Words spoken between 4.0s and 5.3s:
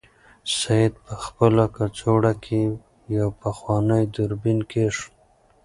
دوربین کېښود.